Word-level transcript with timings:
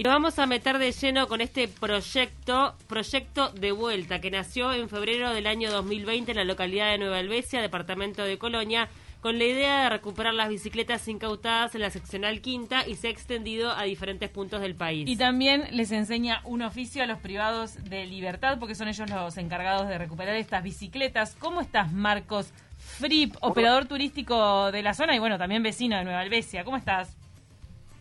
Y 0.00 0.04
nos 0.04 0.12
vamos 0.12 0.38
a 0.38 0.46
meter 0.46 0.78
de 0.78 0.92
lleno 0.92 1.26
con 1.26 1.40
este 1.40 1.66
proyecto, 1.66 2.76
proyecto 2.86 3.48
de 3.50 3.72
vuelta, 3.72 4.20
que 4.20 4.30
nació 4.30 4.72
en 4.72 4.88
febrero 4.88 5.34
del 5.34 5.48
año 5.48 5.72
2020 5.72 6.30
en 6.30 6.36
la 6.36 6.44
localidad 6.44 6.92
de 6.92 6.98
Nueva 6.98 7.18
Albesia, 7.18 7.60
departamento 7.60 8.22
de 8.22 8.38
Colonia, 8.38 8.88
con 9.20 9.38
la 9.38 9.44
idea 9.44 9.82
de 9.82 9.88
recuperar 9.88 10.34
las 10.34 10.50
bicicletas 10.50 11.08
incautadas 11.08 11.74
en 11.74 11.80
la 11.80 11.90
seccional 11.90 12.40
quinta 12.40 12.86
y 12.86 12.94
se 12.94 13.08
ha 13.08 13.10
extendido 13.10 13.72
a 13.72 13.82
diferentes 13.82 14.30
puntos 14.30 14.60
del 14.60 14.76
país. 14.76 15.08
Y 15.08 15.16
también 15.16 15.64
les 15.72 15.90
enseña 15.90 16.42
un 16.44 16.62
oficio 16.62 17.02
a 17.02 17.06
los 17.06 17.18
privados 17.18 17.82
de 17.82 18.06
libertad, 18.06 18.60
porque 18.60 18.76
son 18.76 18.86
ellos 18.86 19.10
los 19.10 19.36
encargados 19.36 19.88
de 19.88 19.98
recuperar 19.98 20.36
estas 20.36 20.62
bicicletas. 20.62 21.34
¿Cómo 21.40 21.60
estás, 21.60 21.92
Marcos 21.92 22.52
Fripp, 22.76 23.34
operador 23.40 23.86
turístico 23.86 24.70
de 24.70 24.80
la 24.80 24.94
zona 24.94 25.16
y 25.16 25.18
bueno, 25.18 25.38
también 25.38 25.64
vecino 25.64 25.96
de 25.96 26.04
Nueva 26.04 26.20
Albesia? 26.20 26.62
¿Cómo 26.62 26.76
estás? 26.76 27.17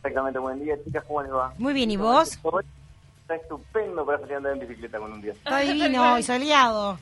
Exactamente, 0.07 0.39
buen 0.39 0.63
día, 0.63 0.75
chicas, 0.85 1.03
¿cómo 1.05 1.21
les 1.21 1.31
va? 1.33 1.53
Muy 1.57 1.73
bien, 1.73 1.91
¿y 1.91 1.97
vos? 1.97 2.39
Está 3.21 3.35
estupendo 3.35 4.05
para 4.05 4.19
salir 4.19 4.35
a 4.35 4.37
andar 4.37 4.53
en 4.53 4.59
bicicleta 4.59 4.99
con 4.99 5.11
un 5.11 5.21
día. 5.21 5.33
Está 5.33 5.59
divino 5.59 6.17
y 6.17 6.23
soleado. 6.23 6.97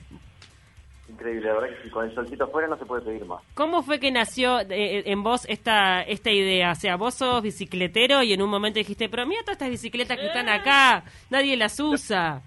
Increíble, 1.07 1.45
la 1.45 1.53
verdad 1.53 1.77
que 1.77 1.83
si 1.83 1.89
con 1.91 2.05
el 2.05 2.15
solcito 2.15 2.45
afuera 2.45 2.67
no 2.67 2.77
se 2.79 2.85
puede 2.85 3.03
pedir 3.03 3.23
más. 3.25 3.43
¿Cómo 3.53 3.83
fue 3.83 3.99
que 3.99 4.11
nació 4.11 4.59
eh, 4.61 5.03
en 5.05 5.21
vos 5.21 5.45
esta 5.47 6.01
esta 6.01 6.31
idea? 6.31 6.71
O 6.71 6.75
sea, 6.75 6.95
vos 6.95 7.13
sos 7.13 7.43
bicicletero 7.43 8.23
y 8.23 8.33
en 8.33 8.41
un 8.41 8.49
momento 8.49 8.79
dijiste, 8.79 9.07
pero 9.07 9.27
mira 9.27 9.41
todas 9.41 9.57
estas 9.57 9.69
bicicletas 9.69 10.17
que 10.17 10.25
están 10.25 10.49
acá, 10.49 11.03
nadie 11.29 11.55
las 11.57 11.79
usa. 11.79 12.41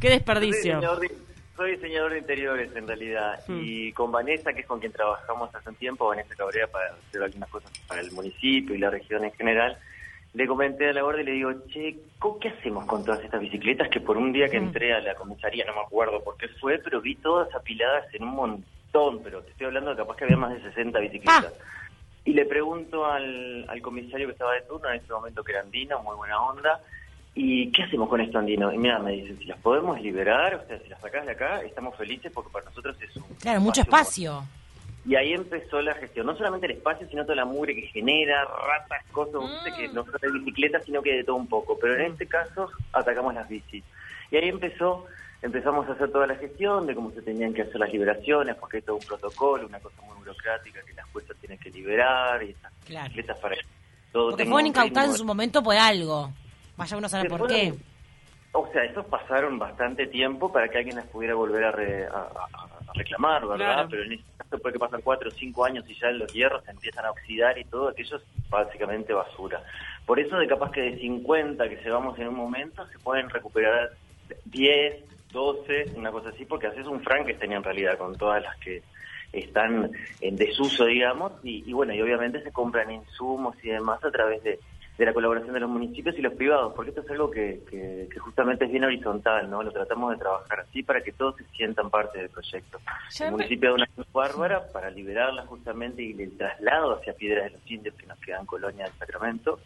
Qué 0.00 0.08
desperdicio. 0.08 0.80
Soy 1.56 1.72
diseñador 1.72 2.12
de 2.12 2.18
interiores 2.18 2.74
en 2.74 2.86
realidad 2.86 3.40
Hmm. 3.46 3.60
y 3.62 3.92
con 3.92 4.10
Vanessa, 4.12 4.52
que 4.52 4.60
es 4.60 4.66
con 4.66 4.80
quien 4.80 4.92
trabajamos 4.92 5.54
hace 5.54 5.68
un 5.68 5.76
tiempo, 5.76 6.08
Vanessa 6.08 6.34
Cabrera, 6.34 6.66
para 6.68 6.86
hacer 6.94 7.22
algunas 7.22 7.48
cosas 7.50 7.70
para 7.86 8.00
el 8.00 8.10
municipio 8.12 8.74
y 8.74 8.78
la 8.78 8.90
región 8.90 9.24
en 9.24 9.32
general, 9.32 9.76
le 10.34 10.46
comenté 10.46 10.88
a 10.88 10.92
la 10.94 11.02
guardia 11.02 11.22
y 11.22 11.26
le 11.26 11.32
digo, 11.32 11.52
che, 11.68 11.96
¿cómo- 12.18 12.38
¿qué 12.38 12.48
hacemos 12.48 12.86
con 12.86 13.04
todas 13.04 13.22
estas 13.22 13.40
bicicletas 13.40 13.88
que 13.90 14.00
por 14.00 14.16
un 14.16 14.32
día 14.32 14.48
que 14.48 14.56
entré 14.56 14.94
a 14.94 15.00
la 15.00 15.14
comisaría, 15.14 15.64
no 15.66 15.74
me 15.74 15.80
acuerdo 15.82 16.24
por 16.24 16.36
qué 16.38 16.48
fue, 16.60 16.78
pero 16.78 17.00
vi 17.02 17.16
todas 17.16 17.54
apiladas 17.54 18.06
en 18.14 18.22
un 18.24 18.30
montón, 18.34 19.22
pero 19.22 19.42
te 19.42 19.50
estoy 19.50 19.66
hablando 19.66 19.90
de 19.90 19.96
capaz 19.96 20.16
que 20.16 20.24
había 20.24 20.38
más 20.38 20.54
de 20.54 20.62
60 20.62 20.98
bicicletas. 21.00 21.52
Y 22.24 22.32
le 22.32 22.46
pregunto 22.46 23.04
al, 23.04 23.66
al 23.68 23.82
comisario 23.82 24.26
que 24.28 24.32
estaba 24.32 24.54
de 24.54 24.62
turno 24.62 24.88
en 24.88 25.00
ese 25.02 25.12
momento, 25.12 25.42
que 25.44 25.52
era 25.52 25.60
Andino, 25.60 26.02
muy 26.02 26.16
buena 26.16 26.40
onda, 26.40 26.80
¿y 27.34 27.70
qué 27.72 27.82
hacemos 27.84 28.08
con 28.08 28.20
esto, 28.20 28.38
Andino? 28.38 28.72
Y 28.72 28.78
mira, 28.78 28.98
me 28.98 29.12
dice, 29.12 29.36
si 29.36 29.44
las 29.46 29.58
podemos 29.60 30.00
liberar, 30.00 30.54
o 30.54 30.66
sea, 30.66 30.78
si 30.78 30.88
las 30.88 31.00
sacás 31.00 31.24
de 31.26 31.32
acá, 31.32 31.62
estamos 31.62 31.96
felices 31.96 32.30
porque 32.32 32.50
para 32.50 32.64
nosotros 32.66 32.96
es 33.00 33.16
un... 33.16 33.22
Claro, 33.40 33.60
mucho 33.60 33.80
espacio. 33.82 34.44
Y 35.04 35.16
ahí 35.16 35.32
empezó 35.32 35.80
la 35.82 35.94
gestión, 35.94 36.26
no 36.26 36.36
solamente 36.36 36.66
el 36.66 36.72
espacio, 36.72 37.08
sino 37.08 37.24
toda 37.24 37.34
la 37.36 37.44
mugre 37.44 37.74
que 37.74 37.82
genera, 37.88 38.44
ratas, 38.44 39.04
cosas, 39.10 39.42
que 39.76 39.88
no 39.88 40.04
solo 40.04 40.18
de 40.20 40.30
bicicletas, 40.38 40.84
sino 40.84 41.02
que 41.02 41.12
de 41.14 41.24
todo 41.24 41.36
un 41.36 41.48
poco. 41.48 41.76
Pero 41.80 41.94
en 41.96 42.12
este 42.12 42.26
caso 42.26 42.70
atacamos 42.92 43.34
las 43.34 43.48
bicis. 43.48 43.82
Y 44.30 44.36
ahí 44.36 44.48
empezó, 44.48 45.06
empezamos 45.42 45.88
a 45.88 45.92
hacer 45.94 46.12
toda 46.12 46.28
la 46.28 46.36
gestión 46.36 46.86
de 46.86 46.94
cómo 46.94 47.10
se 47.10 47.22
tenían 47.22 47.52
que 47.52 47.62
hacer 47.62 47.76
las 47.80 47.92
liberaciones, 47.92 48.54
porque 48.56 48.76
hay 48.76 48.82
todo 48.84 48.96
un 48.96 49.02
protocolo, 49.04 49.66
una 49.66 49.80
cosa 49.80 50.00
muy 50.02 50.16
burocrática 50.18 50.80
que 50.86 50.92
las 50.94 51.06
juezas 51.10 51.36
tienen 51.38 51.58
que 51.58 51.70
liberar 51.70 52.40
y 52.44 52.50
esas 52.50 52.72
Claro. 52.86 53.04
bicicletas 53.08 53.38
para 53.40 53.56
todo 54.12 54.30
Porque 54.30 54.44
fueron 54.44 54.66
incautadas 54.68 55.10
en 55.10 55.16
su 55.16 55.24
momento 55.24 55.62
por 55.64 55.74
algo. 55.74 56.30
Vaya 56.76 56.96
uno 56.96 57.08
Se 57.08 57.24
por 57.26 57.46
qué. 57.48 57.74
O 58.54 58.68
sea, 58.72 58.84
esos 58.84 59.06
pasaron 59.06 59.58
bastante 59.58 60.06
tiempo 60.06 60.52
para 60.52 60.68
que 60.68 60.78
alguien 60.78 60.96
las 60.96 61.06
pudiera 61.06 61.34
volver 61.34 61.64
a, 61.64 61.72
re- 61.72 62.06
a- 62.06 62.10
a- 62.10 62.64
a 62.88 62.92
reclamar, 62.94 63.46
¿verdad? 63.46 63.74
Claro. 63.74 63.88
Pero 63.90 64.02
en 64.04 64.12
este 64.12 64.26
caso 64.36 64.58
puede 64.58 64.72
que 64.74 64.78
pasan 64.78 65.00
cuatro 65.02 65.28
o 65.28 65.32
cinco 65.32 65.64
años 65.64 65.84
y 65.88 65.94
ya 65.98 66.10
los 66.10 66.30
hierros 66.32 66.62
se 66.64 66.70
empiezan 66.72 67.06
a 67.06 67.10
oxidar 67.10 67.56
y 67.58 67.64
todo 67.64 67.88
aquello 67.88 68.16
es 68.16 68.22
básicamente 68.50 69.14
basura. 69.14 69.62
Por 70.04 70.20
eso 70.20 70.36
de 70.36 70.46
capaz 70.46 70.70
que 70.72 70.82
de 70.82 70.98
50 70.98 71.66
que 71.68 71.76
llevamos 71.76 72.18
en 72.18 72.28
un 72.28 72.34
momento 72.34 72.86
se 72.88 72.98
pueden 72.98 73.30
recuperar 73.30 73.92
10, 74.44 75.04
12, 75.32 75.92
una 75.96 76.10
cosa 76.10 76.28
así, 76.28 76.44
porque 76.44 76.66
haces 76.66 76.86
un 76.86 77.00
Frankenstein 77.02 77.52
en 77.52 77.62
realidad 77.64 77.96
con 77.96 78.16
todas 78.18 78.42
las 78.42 78.56
que 78.58 78.82
están 79.32 79.90
en 80.20 80.36
desuso, 80.36 80.84
digamos, 80.84 81.32
y, 81.42 81.64
y 81.68 81.72
bueno, 81.72 81.94
y 81.94 82.02
obviamente 82.02 82.42
se 82.42 82.52
compran 82.52 82.90
insumos 82.90 83.56
y 83.62 83.68
demás 83.70 84.04
a 84.04 84.10
través 84.10 84.42
de, 84.42 84.58
de 85.02 85.06
la 85.06 85.14
colaboración 85.14 85.52
de 85.52 85.60
los 85.60 85.68
municipios 85.70 86.16
y 86.16 86.22
los 86.22 86.34
privados, 86.34 86.72
porque 86.74 86.90
esto 86.90 87.02
es 87.02 87.10
algo 87.10 87.28
que, 87.30 87.60
que, 87.68 88.08
que 88.12 88.18
justamente 88.20 88.64
es 88.66 88.70
bien 88.70 88.84
horizontal, 88.84 89.50
¿no? 89.50 89.62
Lo 89.62 89.72
tratamos 89.72 90.12
de 90.12 90.18
trabajar 90.18 90.60
así 90.60 90.82
para 90.84 91.00
que 91.02 91.10
todos 91.12 91.36
se 91.36 91.44
sientan 91.56 91.90
parte 91.90 92.18
del 92.18 92.28
proyecto. 92.30 92.78
Ya 93.10 93.24
el 93.26 93.32
me- 93.32 93.36
municipio 93.38 93.70
de 93.70 93.74
una 93.74 93.88
bárbara 94.12 94.62
para 94.72 94.90
liberarla 94.90 95.44
justamente 95.46 96.02
y 96.02 96.12
el 96.22 96.36
traslado 96.38 96.94
hacia 96.96 97.14
Piedras 97.14 97.46
de 97.46 97.50
los 97.58 97.70
Indios 97.70 97.94
que 97.96 98.06
nos 98.06 98.18
queda 98.20 98.38
en 98.38 98.46
Colonia 98.46 98.84
del 98.84 98.94
Sacramento. 98.94 99.58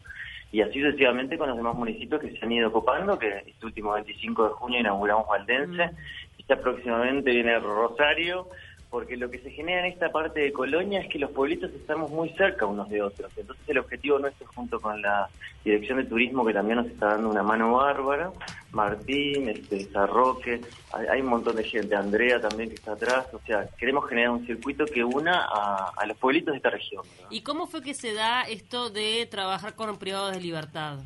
Y 0.52 0.62
así 0.62 0.80
sucesivamente 0.80 1.36
con 1.36 1.48
los 1.48 1.56
demás 1.56 1.74
municipios 1.74 2.20
que 2.20 2.30
se 2.30 2.44
han 2.44 2.52
ido 2.52 2.72
copando, 2.72 3.18
que 3.18 3.28
este 3.46 3.66
último 3.66 3.92
25 3.92 4.44
de 4.44 4.50
junio 4.54 4.80
inauguramos 4.80 5.26
Valdense, 5.28 5.90
y 6.38 6.44
ya 6.48 6.56
próximamente 6.60 7.30
viene 7.30 7.58
Rosario, 7.58 8.48
porque 8.90 9.16
lo 9.16 9.30
que 9.30 9.38
se 9.38 9.50
genera 9.50 9.86
en 9.86 9.92
esta 9.92 10.10
parte 10.10 10.40
de 10.40 10.52
Colonia 10.52 11.00
es 11.00 11.08
que 11.08 11.18
los 11.18 11.30
pueblitos 11.30 11.72
estamos 11.72 12.10
muy 12.10 12.28
cerca 12.30 12.66
unos 12.66 12.88
de 12.88 13.02
otros. 13.02 13.30
Entonces 13.36 13.68
el 13.68 13.78
objetivo 13.78 14.18
nuestro 14.18 14.46
junto 14.48 14.80
con 14.80 15.02
la 15.02 15.28
Dirección 15.64 15.98
de 15.98 16.04
Turismo, 16.04 16.44
que 16.46 16.52
también 16.52 16.76
nos 16.76 16.86
está 16.86 17.08
dando 17.08 17.28
una 17.28 17.42
mano 17.42 17.72
bárbara, 17.72 18.30
Martín, 18.70 19.48
este, 19.48 19.84
Sarroque, 19.86 20.60
hay, 20.92 21.20
un 21.20 21.26
montón 21.26 21.56
de 21.56 21.64
gente, 21.64 21.96
Andrea 21.96 22.40
también 22.40 22.68
que 22.68 22.76
está 22.76 22.92
atrás, 22.92 23.26
o 23.32 23.40
sea, 23.44 23.66
queremos 23.76 24.08
generar 24.08 24.30
un 24.30 24.46
circuito 24.46 24.84
que 24.86 25.02
una 25.02 25.44
a, 25.44 26.06
los 26.06 26.16
pueblitos 26.18 26.52
de 26.52 26.58
esta 26.58 26.70
región. 26.70 27.02
¿Y 27.30 27.40
cómo 27.40 27.66
fue 27.66 27.82
que 27.82 27.94
se 27.94 28.14
da 28.14 28.42
esto 28.42 28.90
de 28.90 29.26
trabajar 29.28 29.74
con 29.74 29.98
privados 29.98 30.32
de 30.32 30.40
libertad? 30.40 30.98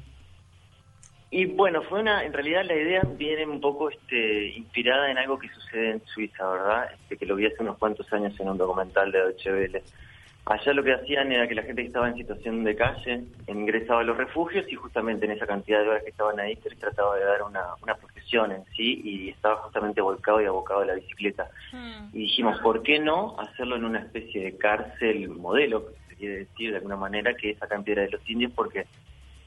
Y 1.32 1.46
bueno, 1.46 1.82
fue 1.82 2.00
una, 2.00 2.24
en 2.24 2.32
realidad 2.32 2.64
la 2.64 2.74
idea 2.74 3.02
viene 3.16 3.46
un 3.46 3.60
poco 3.60 3.88
este, 3.88 4.48
inspirada 4.48 5.10
en 5.10 5.18
algo 5.18 5.38
que 5.38 5.48
sucede 5.48 5.92
en 5.92 6.02
Suiza, 6.06 6.48
¿verdad? 6.48 6.88
Este, 6.92 7.16
que 7.16 7.26
lo 7.26 7.36
vi 7.36 7.46
hace 7.46 7.62
unos 7.62 7.78
cuantos 7.78 8.12
años 8.12 8.38
en 8.40 8.48
un 8.48 8.58
documental 8.58 9.12
de 9.12 9.18
Deutsche 9.18 9.52
Welle. 9.52 9.82
Allá 10.46 10.72
lo 10.72 10.82
que 10.82 10.94
hacían 10.94 11.30
era 11.30 11.46
que 11.46 11.54
la 11.54 11.62
gente 11.62 11.82
que 11.82 11.88
estaba 11.88 12.08
en 12.08 12.16
situación 12.16 12.64
de 12.64 12.74
calle 12.74 13.22
ingresaba 13.46 14.00
a 14.00 14.04
los 14.04 14.16
refugios 14.16 14.66
y 14.68 14.74
justamente 14.74 15.26
en 15.26 15.32
esa 15.32 15.46
cantidad 15.46 15.80
de 15.80 15.88
horas 15.88 16.02
que 16.02 16.10
estaban 16.10 16.40
ahí 16.40 16.56
se 16.56 16.70
les 16.70 16.78
trataba 16.78 17.16
de 17.16 17.24
dar 17.24 17.42
una, 17.42 17.62
una 17.80 17.94
profesión 17.94 18.50
en 18.50 18.64
sí 18.76 19.00
y 19.04 19.28
estaba 19.28 19.56
justamente 19.56 20.00
volcado 20.00 20.40
y 20.40 20.46
abocado 20.46 20.80
a 20.80 20.86
la 20.86 20.94
bicicleta. 20.94 21.48
Y 22.12 22.22
dijimos, 22.22 22.58
¿por 22.60 22.82
qué 22.82 22.98
no 22.98 23.38
hacerlo 23.38 23.76
en 23.76 23.84
una 23.84 24.00
especie 24.00 24.42
de 24.42 24.56
cárcel 24.56 25.28
modelo, 25.28 25.86
que 25.86 25.94
se 26.08 26.16
quiere 26.16 26.36
decir 26.38 26.70
de 26.70 26.78
alguna 26.78 26.96
manera, 26.96 27.34
que 27.34 27.50
es 27.50 27.62
acá 27.62 27.76
en 27.76 27.84
Piedra 27.84 28.02
de 28.02 28.10
los 28.10 28.28
Indios? 28.28 28.50
Porque 28.52 28.86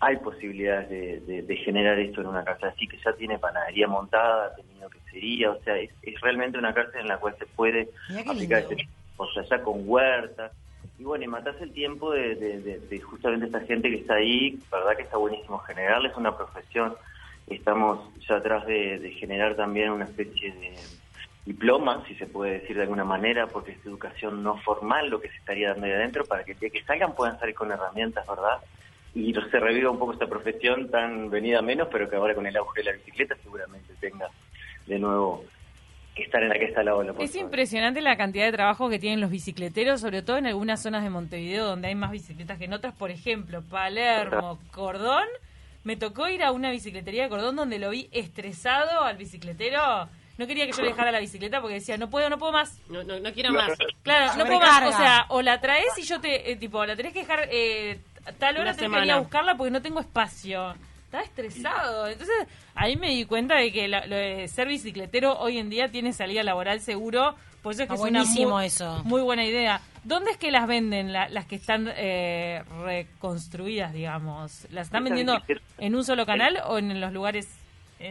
hay 0.05 0.17
posibilidades 0.17 0.89
de, 0.89 1.19
de- 1.21 1.41
de 1.43 1.55
generar 1.57 1.97
esto 1.99 2.21
en 2.21 2.27
una 2.27 2.43
cárcel 2.43 2.69
así 2.69 2.87
que 2.87 2.97
ya 3.03 3.13
tiene 3.13 3.39
panadería 3.39 3.87
montada, 3.87 4.47
ha 4.47 4.55
tenido 4.55 4.89
quesería, 4.89 5.51
o 5.51 5.59
sea, 5.63 5.77
es, 5.77 5.91
es 6.01 6.19
realmente 6.21 6.57
una 6.57 6.73
cárcel 6.73 7.01
en 7.01 7.07
la 7.07 7.17
cual 7.17 7.35
se 7.39 7.45
puede 7.45 7.89
aplicar 8.25 8.59
este 8.59 8.75
o 9.17 9.27
sea, 9.31 9.43
ya 9.43 9.61
con 9.63 9.81
huertas. 9.85 10.51
Y 10.97 11.03
bueno, 11.05 11.23
y 11.23 11.27
matás 11.27 11.55
el 11.61 11.71
tiempo 11.71 12.11
de, 12.11 12.35
justamente 13.01 13.45
esta 13.47 13.61
gente 13.61 13.89
que 13.89 13.97
está 13.97 14.15
ahí, 14.15 14.59
verdad 14.71 14.95
que 14.97 15.03
está 15.03 15.17
buenísimo 15.17 15.59
generarles 15.59 16.15
una 16.17 16.35
profesión. 16.37 16.95
Estamos 17.47 17.99
ya 18.27 18.35
atrás 18.37 18.65
de, 18.65 18.99
de 18.99 19.11
generar 19.11 19.55
también 19.55 19.91
una 19.91 20.05
especie 20.05 20.51
de 20.53 20.79
diploma, 21.45 22.03
si 22.07 22.15
se 22.15 22.25
puede 22.27 22.59
decir 22.59 22.75
de 22.75 22.83
alguna 22.83 23.03
manera, 23.03 23.47
porque 23.47 23.71
es 23.73 23.85
educación 23.85 24.43
no 24.43 24.57
formal 24.61 25.09
lo 25.09 25.19
que 25.19 25.29
se 25.29 25.35
estaría 25.37 25.69
dando 25.69 25.85
ahí 25.85 25.91
adentro, 25.93 26.25
para 26.25 26.43
que 26.43 26.53
el 26.53 26.59
día 26.59 26.69
que 26.69 26.83
salgan 26.83 27.15
puedan 27.15 27.37
salir 27.39 27.53
con 27.55 27.71
herramientas, 27.71 28.25
¿verdad? 28.27 28.59
Y 29.15 29.31
se 29.33 29.59
reviva 29.59 29.91
un 29.91 29.99
poco 29.99 30.13
esta 30.13 30.27
profesión 30.27 30.89
tan 30.89 31.29
venida 31.29 31.61
menos, 31.61 31.87
pero 31.91 32.09
que 32.09 32.15
ahora 32.15 32.33
con 32.33 32.47
el 32.47 32.57
auge 32.57 32.81
de 32.81 32.85
la 32.85 32.97
bicicleta 32.97 33.35
seguramente 33.43 33.93
tenga 33.99 34.27
de 34.87 34.97
nuevo 34.99 35.45
que 36.15 36.23
estar 36.23 36.41
en 36.43 36.49
la 36.49 36.55
que 36.59 36.65
está 36.65 36.83
la 36.83 36.95
ola. 36.95 37.13
por 37.13 37.23
Es 37.23 37.31
favor. 37.31 37.45
impresionante 37.45 38.01
la 38.01 38.17
cantidad 38.17 38.45
de 38.45 38.51
trabajo 38.51 38.89
que 38.89 38.99
tienen 38.99 39.21
los 39.21 39.29
bicicleteros, 39.31 40.01
sobre 40.01 40.21
todo 40.21 40.37
en 40.37 40.47
algunas 40.47 40.81
zonas 40.81 41.03
de 41.03 41.09
Montevideo 41.09 41.65
donde 41.65 41.87
hay 41.89 41.95
más 41.95 42.11
bicicletas 42.11 42.57
que 42.57 42.65
en 42.65 42.73
otras. 42.73 42.93
Por 42.95 43.11
ejemplo, 43.11 43.61
Palermo, 43.61 44.59
Cordón. 44.71 45.27
Me 45.83 45.97
tocó 45.97 46.29
ir 46.29 46.43
a 46.43 46.51
una 46.51 46.71
bicicletería 46.71 47.23
de 47.23 47.29
Cordón 47.29 47.55
donde 47.55 47.77
lo 47.77 47.89
vi 47.89 48.07
estresado 48.13 49.01
al 49.03 49.17
bicicletero. 49.17 50.07
No 50.37 50.47
quería 50.47 50.65
que 50.65 50.71
yo 50.71 50.81
le 50.81 50.89
dejara 50.89 51.11
la 51.11 51.19
bicicleta 51.19 51.61
porque 51.61 51.75
decía, 51.75 51.97
no 51.97 52.09
puedo, 52.09 52.29
no 52.29 52.39
puedo 52.39 52.51
más. 52.51 52.79
No, 52.89 53.03
no, 53.03 53.19
no 53.19 53.33
quiero 53.33 53.51
más. 53.51 53.71
Claro, 54.01 54.33
no 54.37 54.45
puedo 54.45 54.59
más. 54.59 54.93
O 54.93 54.97
sea, 54.97 55.25
o 55.29 55.41
la 55.41 55.59
traes 55.61 55.97
y 55.97 56.03
yo 56.03 56.19
te, 56.21 56.51
eh, 56.51 56.55
tipo, 56.55 56.83
la 56.85 56.95
tenés 56.95 57.13
que 57.13 57.19
dejar 57.19 57.47
eh, 57.51 57.99
a 58.25 58.31
tal 58.31 58.55
hora 58.55 58.71
Una 58.71 58.73
tenés 58.75 58.77
que 58.77 58.85
ir 58.85 58.95
a 58.95 59.01
semana. 59.05 59.19
buscarla 59.19 59.55
porque 59.55 59.71
no 59.71 59.81
tengo 59.81 59.99
espacio. 59.99 60.75
Estaba 61.05 61.23
estresado. 61.23 62.07
Entonces, 62.07 62.35
ahí 62.75 62.95
me 62.95 63.09
di 63.09 63.25
cuenta 63.25 63.55
de 63.55 63.71
que 63.71 63.87
la- 63.87 64.05
lo 64.07 64.15
de 64.15 64.47
ser 64.47 64.67
bicicletero 64.67 65.37
hoy 65.39 65.59
en 65.59 65.69
día 65.69 65.89
tiene 65.91 66.11
salida 66.13 66.41
laboral 66.43 66.79
seguro. 66.81 67.35
Por 67.61 67.73
eso 67.73 67.83
es 67.83 67.87
que 67.87 67.93
Está 67.93 68.05
es 68.07 68.11
una 68.11 68.19
buenísimo 68.19 68.55
muy, 68.55 68.65
eso. 68.65 69.01
muy 69.05 69.21
buena 69.21 69.45
idea. 69.45 69.79
¿Dónde 70.03 70.31
es 70.31 70.37
que 70.37 70.51
las 70.51 70.67
venden, 70.67 71.13
la- 71.13 71.29
las 71.29 71.45
que 71.45 71.55
están 71.55 71.89
eh, 71.95 72.61
reconstruidas, 72.83 73.93
digamos? 73.93 74.67
¿Las 74.71 74.87
están 74.87 75.03
vendiendo 75.03 75.41
en 75.77 75.95
un 75.95 76.03
solo 76.03 76.25
canal 76.25 76.59
o 76.67 76.77
en 76.77 76.99
los 76.99 77.13
lugares 77.13 77.47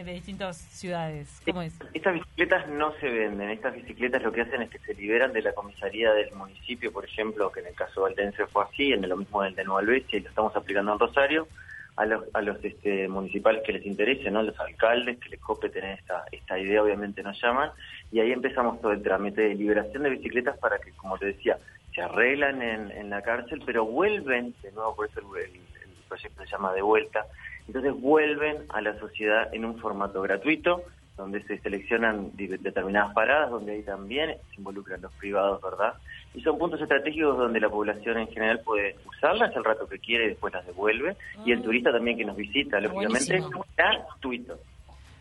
de 0.01 0.13
distintas 0.13 0.57
ciudades? 0.57 1.41
¿Cómo 1.45 1.61
es? 1.61 1.73
Estas 1.93 2.13
bicicletas 2.15 2.67
no 2.69 2.93
se 2.99 3.09
venden. 3.09 3.49
Estas 3.51 3.75
bicicletas 3.75 4.23
lo 4.23 4.31
que 4.31 4.41
hacen 4.41 4.61
es 4.63 4.69
que 4.71 4.79
se 4.79 4.93
liberan 4.95 5.33
de 5.33 5.41
la 5.43 5.53
comisaría 5.53 6.11
del 6.13 6.31
municipio, 6.33 6.91
por 6.91 7.05
ejemplo, 7.05 7.51
que 7.51 7.59
en 7.59 7.67
el 7.67 7.75
caso 7.75 8.01
de 8.05 8.13
Valdense 8.13 8.47
fue 8.47 8.63
así, 8.63 8.91
en 8.93 9.07
lo 9.07 9.17
mismo 9.17 9.43
del 9.43 9.53
de 9.55 9.63
Nueva 9.63 9.81
Albesia, 9.81 10.17
y 10.17 10.21
lo 10.23 10.29
estamos 10.29 10.55
aplicando 10.55 10.93
en 10.93 10.99
Rosario. 10.99 11.47
a 11.95 12.05
los, 12.07 12.23
a 12.33 12.41
los 12.41 12.57
este, 12.65 13.07
municipales 13.07 13.61
que 13.63 13.71
les 13.73 13.85
interese, 13.85 14.31
¿no? 14.31 14.41
Los 14.41 14.59
alcaldes 14.59 15.19
que 15.19 15.29
les 15.29 15.39
cope 15.39 15.69
tener 15.69 15.99
esta, 15.99 16.25
esta 16.31 16.57
idea, 16.57 16.81
obviamente 16.81 17.21
nos 17.21 17.39
llaman, 17.39 17.69
y 18.11 18.19
ahí 18.19 18.31
empezamos 18.31 18.81
todo 18.81 18.93
el 18.93 19.03
trámite 19.03 19.41
de 19.43 19.53
liberación 19.53 20.01
de 20.01 20.09
bicicletas 20.09 20.57
para 20.57 20.79
que, 20.79 20.89
como 20.93 21.19
te 21.19 21.27
decía, 21.27 21.59
se 21.93 22.01
arreglan 22.01 22.63
en, 22.63 22.89
en 22.89 23.11
la 23.11 23.21
cárcel, 23.21 23.61
pero 23.63 23.85
vuelven, 23.85 24.55
de 24.63 24.71
nuevo 24.71 24.95
por 24.95 25.07
eso 25.07 25.19
el, 25.19 25.45
el- 25.51 25.61
el 26.03 26.07
proyecto 26.09 26.43
se 26.43 26.51
llama 26.51 26.73
De 26.73 26.81
Vuelta, 26.81 27.25
entonces 27.67 27.93
vuelven 27.99 28.57
a 28.69 28.81
la 28.81 28.97
sociedad 28.99 29.53
en 29.53 29.65
un 29.65 29.79
formato 29.79 30.21
gratuito, 30.21 30.83
donde 31.17 31.43
se 31.43 31.59
seleccionan 31.59 32.31
determinadas 32.35 33.13
paradas, 33.13 33.51
donde 33.51 33.73
ahí 33.73 33.83
también 33.83 34.35
se 34.49 34.55
involucran 34.57 34.99
los 35.01 35.11
privados, 35.13 35.61
¿verdad? 35.61 35.93
Y 36.33 36.41
son 36.41 36.57
puntos 36.57 36.81
estratégicos 36.81 37.37
donde 37.37 37.59
la 37.59 37.69
población 37.69 38.17
en 38.17 38.27
general 38.29 38.61
puede 38.65 38.95
usarlas 39.07 39.55
el 39.55 39.63
rato 39.63 39.87
que 39.87 39.99
quiere 39.99 40.25
y 40.25 40.29
después 40.29 40.51
las 40.53 40.65
devuelve, 40.65 41.15
y 41.45 41.51
el 41.51 41.61
turista 41.61 41.91
también 41.91 42.17
que 42.17 42.25
nos 42.25 42.35
visita, 42.35 42.79
lógicamente, 42.79 43.43
gratuito. 43.77 44.57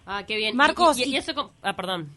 Ah, 0.06 0.24
qué 0.26 0.36
bien. 0.36 0.56
Marcos, 0.56 0.98
y, 0.98 1.04
y- 1.04 1.14
y 1.14 1.16
eso... 1.16 1.52
Ah, 1.62 1.74
perdón. 1.76 2.08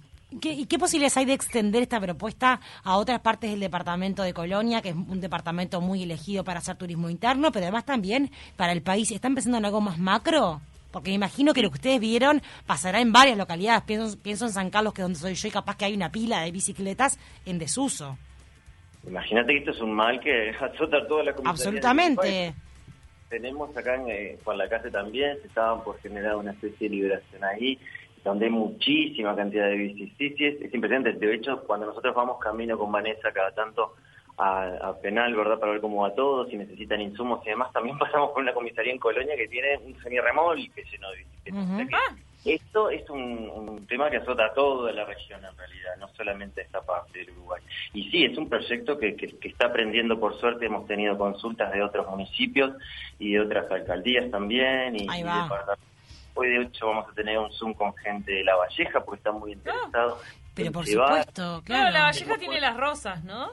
¿Qué, 0.42 0.51
¿Y 0.54 0.66
qué 0.66 0.80
posibilidades 0.80 1.18
hay 1.18 1.25
de 1.25 1.33
extender 1.33 1.83
esta 1.83 2.00
propuesta 2.00 2.60
a 2.83 2.98
otras 2.98 3.22
partes 3.22 3.51
del 3.51 3.60
departamento 3.60 4.24
de 4.24 4.33
Colonia, 4.33 4.81
que 4.81 4.89
es 4.89 4.95
un 4.95 5.22
departamento 5.22 5.81
muy 5.81 6.04
elegido 6.04 6.44
para 6.44 6.60
hacer 6.60 6.75
turismo 6.75 7.10
interno, 7.10 7.51
pero 7.51 7.66
además 7.66 7.86
también 7.86 8.31
para 8.56 8.72
el 8.74 8.81
país? 8.81 9.12
¿Están 9.12 9.36
pensando 9.36 9.57
en 9.57 9.66
algo 9.66 9.81
más 9.81 9.98
macro? 9.98 10.62
Porque 10.92 11.10
me 11.10 11.16
imagino 11.16 11.54
que 11.54 11.62
lo 11.62 11.69
que 11.69 11.75
ustedes 11.75 12.00
vieron 12.00 12.42
pasará 12.66 13.01
en 13.01 13.12
varias 13.12 13.38
localidades. 13.38 13.83
Pienso, 13.83 14.18
pienso 14.18 14.45
en 14.45 14.51
San 14.51 14.69
Carlos, 14.69 14.94
que 14.94 15.01
es 15.01 15.04
donde 15.04 15.19
soy 15.19 15.36
yo, 15.36 15.50
y 15.50 15.51
capaz 15.51 15.75
que 15.75 15.83
hay 15.83 15.94
una 15.94 16.10
pila 16.10 16.42
de 16.42 16.51
bicicletas 16.51 17.19
en 17.45 17.60
desuso. 17.60 18.18
Imagínate 19.06 19.51
que 19.51 19.60
esto 19.60 19.72
es 19.72 19.81
un 19.81 19.94
mal 19.94 20.19
que 20.19 20.51
azota 20.51 21.06
toda 21.07 21.24
la 21.24 21.33
comunidad. 21.33 21.51
Absolutamente. 21.51 22.56
Tenemos 23.30 23.75
acá 23.75 23.95
en 23.95 24.10
eh, 24.10 24.38
Juan 24.44 24.57
la 24.57 24.69
Casa 24.69 24.89
también, 24.89 25.38
se 25.42 25.48
estaban 25.48 25.83
por 25.83 26.00
generar 26.00 26.38
una 26.38 26.51
especie 26.51 26.88
de 26.88 26.95
liberación 26.95 27.44
ahí, 27.44 27.77
donde 28.25 28.45
hay 28.48 28.51
muchísima 28.51 29.36
cantidad 29.36 29.68
de 29.69 29.75
bicis. 29.75 30.13
Sí, 30.18 30.31
sí, 30.36 30.45
es, 30.45 30.62
es 30.62 30.74
impresionante. 30.74 31.13
De 31.13 31.33
hecho, 31.33 31.63
cuando 31.66 31.86
nosotros 31.86 32.13
vamos 32.13 32.39
camino 32.39 32.77
con 32.77 32.92
Vanessa 32.92 33.31
cada 33.31 33.51
tanto 33.51 33.94
a, 34.38 34.63
a 34.89 35.00
penal, 35.00 35.33
¿verdad? 35.33 35.60
Para 35.60 35.72
ver 35.72 35.80
cómo 35.81 36.01
va 36.01 36.13
todo, 36.13 36.45
si 36.48 36.57
necesitan 36.57 37.00
insumos 37.00 37.39
y 37.45 37.50
demás, 37.51 37.72
también 37.72 37.98
pasamos 38.00 38.31
por 38.31 38.42
una 38.42 38.54
comisaría 38.54 38.92
en 38.92 39.00
Colonia 39.00 39.36
que 39.38 39.48
tiene 39.48 39.77
un 39.77 39.95
semirremolque 40.01 40.83
lleno 40.92 41.10
de 41.12 41.18
bicicletas. 41.18 41.63
Ujú. 41.63 41.74
O 41.74 41.77
sea 41.77 41.86
que 42.44 42.54
Esto 42.56 42.89
es 42.92 43.10
un, 43.10 43.50
un 43.50 43.88
tema 43.88 44.10
que 44.10 44.18
azota 44.18 44.45
a 44.45 44.54
toda 44.54 44.92
la 44.92 45.04
región 45.06 45.39
en 45.44 45.57
realidad, 45.57 45.92
no 46.00 46.07
solamente 46.10 46.62
a 46.62 46.63
esta 46.66 46.81
parte 46.86 47.19
del 47.19 47.31
Uruguay. 47.31 47.62
Y 47.94 48.10
sí, 48.12 48.25
es 48.25 48.38
un 48.38 48.50
proyecto 48.50 48.98
que, 49.00 49.16
que- 49.16 49.38
que 49.39 49.48
está 49.48 49.68
aprendiendo 49.68 50.19
por 50.19 50.38
suerte, 50.39 50.66
hemos 50.66 50.86
tenido 50.86 51.18
consultas 51.18 51.72
de 51.72 51.81
otros 51.81 52.07
municipios 52.07 52.72
y 53.19 53.33
de 53.33 53.39
otras 53.39 53.72
alcaldías 53.72 54.30
también. 54.31 54.95
Y, 54.95 55.07
y 55.19 55.24
va. 55.24 55.48
Hoy 56.35 56.49
de 56.49 56.61
hecho 56.63 56.87
vamos 56.87 57.07
a 57.09 57.13
tener 57.13 57.37
un 57.39 57.51
Zoom 57.53 57.73
con 57.73 57.95
gente 57.95 58.31
de 58.31 58.43
La 58.43 58.55
Valleja 58.55 58.99
porque 59.03 59.17
están 59.19 59.39
muy 59.39 59.53
interesados. 59.53 60.21
Pero 60.53 60.67
en 60.67 60.73
por 60.73 60.85
llevar- 60.85 61.07
supuesto, 61.09 61.61
Claro, 61.65 61.83
la 61.85 61.89
claro. 61.91 62.05
Valleja 62.05 62.37
tiene 62.37 62.61
las 62.61 62.77
rosas, 62.77 63.23
¿no? 63.23 63.49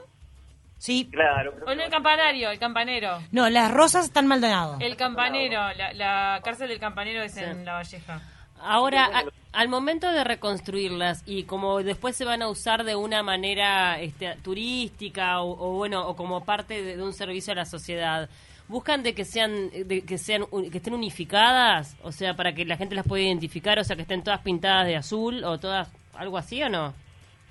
Sí. 0.77 1.07
Claro, 1.11 1.53
O 1.65 1.73
no, 1.73 1.81
el 1.83 1.89
campanario, 1.89 2.49
el 2.51 2.59
campanero. 2.59 3.19
No, 3.31 3.49
las 3.49 3.71
rosas 3.71 4.03
están 4.05 4.27
Maldonado. 4.27 4.77
El 4.81 4.97
campanero, 4.97 5.71
la, 5.73 5.93
la 5.93 6.41
cárcel 6.43 6.67
del 6.67 6.79
campanero 6.79 7.23
es 7.23 7.37
en 7.37 7.63
La 7.63 7.73
Valleja. 7.73 8.21
Ahora, 8.59 9.05
a- 9.05 9.23
al 9.59 9.69
momento 9.69 10.11
de 10.11 10.23
reconstruirlas 10.25 11.23
y 11.25 11.43
como 11.43 11.81
después 11.83 12.15
se 12.17 12.25
van 12.25 12.41
a 12.41 12.49
usar 12.49 12.83
de 12.83 12.95
una 12.95 13.23
manera 13.23 13.99
este, 14.01 14.35
turística 14.43 15.41
o, 15.41 15.51
o, 15.51 15.75
bueno 15.77 16.05
o 16.07 16.15
como 16.15 16.43
parte 16.43 16.81
de, 16.81 16.97
de 16.97 17.03
un 17.03 17.13
servicio 17.13 17.53
a 17.53 17.55
la 17.57 17.65
sociedad, 17.65 18.29
buscan 18.67 19.03
de 19.03 19.13
que 19.13 19.25
sean 19.25 19.69
de 19.69 20.03
que 20.03 20.17
sean 20.17 20.45
que 20.71 20.77
estén 20.77 20.93
unificadas, 20.93 21.97
o 22.03 22.11
sea, 22.11 22.35
para 22.35 22.53
que 22.53 22.65
la 22.65 22.77
gente 22.77 22.95
las 22.95 23.07
pueda 23.07 23.23
identificar, 23.23 23.79
o 23.79 23.83
sea, 23.83 23.95
que 23.95 24.03
estén 24.03 24.23
todas 24.23 24.41
pintadas 24.41 24.87
de 24.87 24.95
azul 24.95 25.43
o 25.43 25.59
todas 25.59 25.91
algo 26.15 26.37
así 26.37 26.61
o 26.63 26.69
no? 26.69 26.93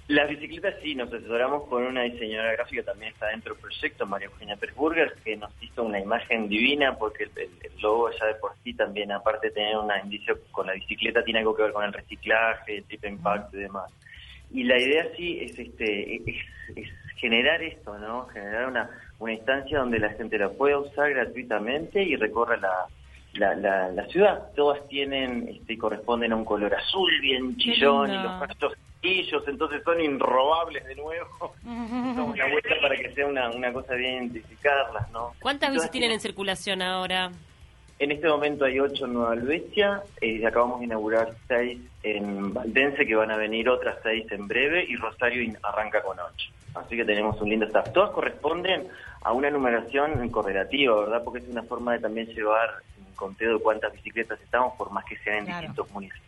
Las 0.09 0.29
bicicletas 0.29 0.75
sí, 0.82 0.94
nos 0.94 1.12
asesoramos 1.12 1.69
con 1.69 1.85
una 1.85 2.03
diseñadora 2.03 2.53
gráfica, 2.53 2.82
también 2.82 3.12
está 3.12 3.29
dentro 3.29 3.55
del 3.55 3.62
proyecto, 3.62 4.05
María 4.05 4.26
Eugenia 4.26 4.56
Persburger, 4.56 5.14
que 5.25 5.37
nos 5.37 5.50
hizo 5.62 5.85
una 5.85 6.00
imagen 6.00 6.49
divina 6.49 6.97
porque 6.99 7.25
el, 7.25 7.50
logo 7.81 8.11
ya 8.11 8.26
de 8.26 8.35
por 8.35 8.53
sí 8.62 8.75
también, 8.75 9.12
aparte 9.12 9.49
de 9.49 9.55
tener 9.55 9.76
un 9.76 9.91
indicio 10.05 10.38
con 10.50 10.67
la 10.67 10.75
bicicleta, 10.75 11.23
tiene 11.25 11.38
algo 11.38 11.55
que 11.55 11.62
ver 11.62 11.73
con 11.73 11.85
el 11.85 11.93
reciclaje, 11.93 12.79
el 12.79 12.85
triple 12.85 13.11
impacto 13.11 13.56
y 13.56 13.61
demás. 13.61 13.91
Y 14.50 14.64
la 14.64 14.79
idea 14.79 15.06
sí 15.17 15.38
es 15.41 15.59
este 15.59 16.17
es, 16.17 16.37
es 16.76 16.88
generar 17.17 17.62
esto, 17.62 17.97
¿no? 17.99 18.26
Generar 18.26 18.69
una, 18.69 18.91
una 19.23 19.33
instancia 19.35 19.79
donde 19.79 19.99
la 19.99 20.11
gente 20.11 20.39
la 20.39 20.51
pueda 20.51 20.79
usar 20.79 21.11
gratuitamente 21.11 22.03
y 22.03 22.17
recorra 22.17 22.57
la, 22.57 22.87
la, 23.35 23.55
la, 23.55 23.89
la 23.91 24.07
ciudad. 24.07 24.53
Todas 24.55 24.87
tienen 24.89 25.49
este, 25.49 25.79
corresponden 25.79 26.33
a 26.33 26.37
un 26.37 26.45
color 26.45 26.75
azul 26.75 27.11
bien 27.21 27.57
chillón 27.57 28.11
y 28.11 28.23
los 28.23 28.33
pastos 28.41 28.75
ellos 29.03 29.43
entonces 29.49 29.83
son 29.85 30.01
inrobables 30.01 30.85
de 30.85 30.95
nuevo. 30.95 31.55
Damos 31.65 32.35
una 32.35 32.49
vuelta 32.49 32.75
para 32.81 32.97
que 32.97 33.13
sea 33.15 33.27
una, 33.27 33.51
una 33.51 33.73
cosa 33.73 33.95
bien 33.95 34.25
identificarlas, 34.25 35.11
¿no? 35.11 35.33
¿Cuántas 35.41 35.73
bicis 35.73 35.91
tienen 35.91 36.13
en 36.13 36.21
circulación 36.21 36.83
ahora? 36.83 37.33
En 38.04 38.10
este 38.12 38.28
momento 38.28 38.64
hay 38.64 38.81
ocho 38.81 39.04
en 39.06 39.12
Nueva 39.14 39.32
Albesia, 39.32 40.02
eh, 40.20 40.44
acabamos 40.46 40.81
de 40.81 40.87
inaugurar 40.87 41.34
seis 41.46 41.81
en 42.02 42.52
Valdense, 42.52 43.06
que 43.06 43.14
van 43.14 43.31
a 43.31 43.37
venir 43.37 43.69
otras 43.69 43.96
seis 44.02 44.26
en 44.32 44.49
breve, 44.49 44.84
y 44.88 44.96
Rosario 44.96 45.52
arranca 45.62 46.02
con 46.02 46.19
ocho. 46.19 46.50
Así 46.75 46.96
que 46.96 47.04
tenemos 47.04 47.40
un 47.40 47.50
lindo 47.50 47.66
staff. 47.66 47.93
Todas 47.93 48.10
corresponden 48.10 48.88
a 49.22 49.32
una 49.32 49.50
numeración 49.50 50.28
correlativa, 50.31 50.99
¿verdad? 51.00 51.22
Porque 51.22 51.40
es 51.40 51.49
una 51.49 51.62
forma 51.62 51.93
de 51.93 52.00
también 52.00 52.26
llevar 52.28 52.70
un 52.99 53.14
conteo 53.14 53.58
de 53.58 53.62
cuántas 53.62 53.93
bicicletas 53.93 54.40
estamos, 54.40 54.75
por 54.76 54.90
más 54.90 55.04
que 55.04 55.16
sean 55.19 55.38
en 55.38 55.44
Claro. 55.46 55.60
distintos 55.60 55.90
municipios. 55.93 56.26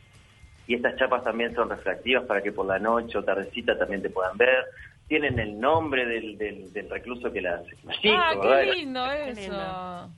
Y 0.67 0.75
estas 0.77 0.97
chapas 0.97 1.25
también 1.25 1.55
son 1.55 1.69
refractivas 1.71 2.25
para 2.25 2.41
que 2.43 2.53
por 2.53 2.67
la 2.67 2.79
noche 2.79 3.19
o 3.19 3.23
tardecita 3.25 3.77
también 3.77 4.01
te 4.01 4.11
puedan 4.11 4.37
ver. 4.37 4.65
Tienen 5.09 5.39
el 5.39 5.59
nombre 5.61 6.07
del, 6.07 6.39
del, 6.39 6.73
del 6.73 6.89
recluso 6.89 7.33
que 7.33 7.41
las, 7.43 7.63
las 7.85 7.97
hizo, 8.03 8.15
Ah, 8.17 8.35
¿verdad? 8.41 8.61
qué 8.61 8.73
lindo 8.77 9.13
eso. 9.13 9.55
a 9.55 10.09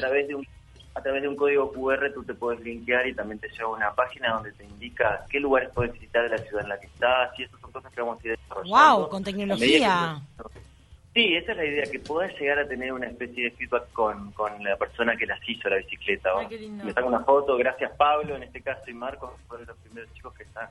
través 0.00 0.26
de 0.28 0.34
un 0.36 0.46
a 0.96 1.02
través 1.02 1.22
de 1.22 1.28
un 1.28 1.36
código 1.36 1.70
QR 1.72 2.10
tú 2.14 2.24
te 2.24 2.32
puedes 2.32 2.60
linkear 2.60 3.06
y 3.06 3.14
también 3.14 3.38
te 3.38 3.48
lleva 3.50 3.68
a 3.68 3.72
una 3.72 3.94
página 3.94 4.32
donde 4.32 4.52
te 4.52 4.64
indica 4.64 5.26
qué 5.28 5.38
lugares 5.38 5.68
puedes 5.74 5.92
visitar 5.92 6.22
de 6.22 6.30
la 6.30 6.38
ciudad 6.38 6.62
en 6.62 6.70
la 6.70 6.80
que 6.80 6.86
estás 6.86 7.38
y 7.38 7.42
eso 7.42 7.58
son 7.58 7.70
cosas 7.70 7.92
que 7.92 8.00
vamos 8.00 8.18
a 8.18 8.28
ir 8.28 8.38
desarrollando. 8.38 8.98
Wow, 8.98 9.08
con 9.10 9.22
tecnología. 9.22 10.20
Sí, 11.12 11.34
esa 11.34 11.52
es 11.52 11.58
la 11.58 11.64
idea, 11.64 11.84
que 11.90 11.98
puedas 11.98 12.32
llegar 12.38 12.58
a 12.58 12.68
tener 12.68 12.92
una 12.92 13.06
especie 13.06 13.44
de 13.44 13.50
feedback 13.52 13.90
con, 13.92 14.32
con 14.32 14.62
la 14.62 14.76
persona 14.76 15.16
que 15.16 15.26
las 15.26 15.38
hizo 15.46 15.68
la 15.68 15.76
bicicleta. 15.76 16.30
Ay, 16.34 16.44
¿no? 16.44 16.48
qué 16.48 16.58
lindo. 16.58 16.84
Me 16.84 16.92
saco 16.92 17.08
una 17.08 17.20
foto, 17.20 17.56
gracias 17.56 17.92
Pablo 17.96 18.36
en 18.36 18.42
este 18.42 18.62
caso 18.62 18.90
y 18.90 18.94
Marcos, 18.94 19.32
fueron 19.48 19.66
los 19.66 19.76
primeros 19.78 20.12
chicos 20.14 20.34
que 20.34 20.44
están 20.44 20.68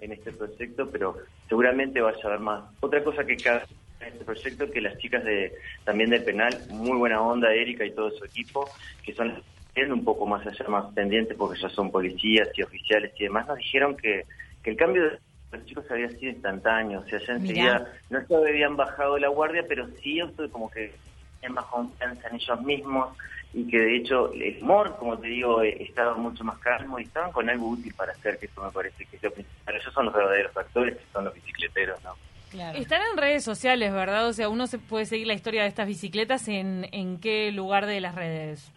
en 0.00 0.12
este 0.12 0.32
proyecto, 0.32 0.88
pero 0.90 1.16
seguramente 1.48 2.00
vaya 2.00 2.18
a 2.22 2.26
haber 2.28 2.40
más. 2.40 2.64
Otra 2.80 3.02
cosa 3.02 3.24
que 3.24 3.36
cabe 3.36 3.62
en 4.00 4.12
este 4.12 4.24
proyecto 4.24 4.70
que 4.70 4.80
las 4.80 4.98
chicas 4.98 5.24
de 5.24 5.52
también 5.84 6.10
del 6.10 6.22
penal, 6.22 6.56
muy 6.70 6.96
buena 6.96 7.20
onda, 7.20 7.52
Erika 7.52 7.84
y 7.84 7.92
todo 7.92 8.10
su 8.10 8.24
equipo, 8.24 8.68
que 9.02 9.14
son 9.14 9.28
las 9.28 9.42
tienen 9.74 9.92
un 9.92 10.04
poco 10.04 10.24
más 10.26 10.46
allá, 10.46 10.68
más 10.68 10.92
pendientes 10.94 11.36
porque 11.36 11.60
ya 11.60 11.68
son 11.68 11.90
policías 11.90 12.48
y 12.54 12.62
oficiales 12.62 13.12
y 13.18 13.24
demás, 13.24 13.46
nos 13.46 13.58
dijeron 13.58 13.96
que, 13.96 14.24
que 14.62 14.70
el 14.70 14.76
cambio 14.76 15.02
de 15.02 15.18
los 15.52 15.66
chicos 15.66 15.84
había 15.90 16.08
sido 16.10 16.32
instantáneo, 16.32 17.00
o 17.00 17.04
sea, 17.04 17.18
ya 17.18 17.34
enseguida 17.34 17.92
no 18.10 18.26
que 18.26 18.34
habían 18.34 18.76
bajado 18.76 19.18
la 19.18 19.28
guardia, 19.28 19.64
pero 19.68 19.86
sí 20.02 20.20
como 20.50 20.70
que 20.70 20.94
tienen 21.40 21.54
más 21.54 21.66
confianza 21.66 22.28
en 22.28 22.36
ellos 22.36 22.62
mismos 22.62 23.16
y 23.52 23.68
que 23.68 23.78
de 23.78 23.96
hecho 23.96 24.32
el 24.32 24.58
humor, 24.62 24.96
como 24.98 25.16
te 25.18 25.28
digo, 25.28 25.62
eh, 25.62 25.76
estaba 25.80 26.14
mucho 26.14 26.42
más 26.42 26.58
calmo 26.58 26.98
y 26.98 27.04
estaban 27.04 27.30
con 27.30 27.48
algo 27.48 27.68
útil 27.68 27.94
para 27.94 28.12
hacer, 28.12 28.38
que 28.38 28.46
eso 28.46 28.62
me 28.62 28.70
parece 28.70 29.04
que 29.04 29.16
es 29.16 29.22
lo 29.22 29.30
principal. 29.30 29.76
Ellos 29.76 29.94
son 29.94 30.06
los 30.06 30.14
verdaderos 30.14 30.56
actores, 30.56 30.96
que 30.96 31.04
son 31.12 31.24
los 31.24 31.34
bicicleteros, 31.34 32.02
¿no? 32.02 32.14
Claro. 32.50 32.78
Están 32.78 33.00
en 33.12 33.16
redes 33.16 33.44
sociales, 33.44 33.92
¿verdad? 33.92 34.26
O 34.28 34.32
sea, 34.32 34.48
uno 34.48 34.66
se 34.66 34.78
puede 34.78 35.06
seguir 35.06 35.26
la 35.26 35.34
historia 35.34 35.62
de 35.62 35.68
estas 35.68 35.86
bicicletas 35.86 36.48
en, 36.48 36.88
en 36.92 37.18
qué 37.18 37.52
lugar 37.52 37.86
de 37.86 38.00
las 38.00 38.14
redes. 38.14 38.72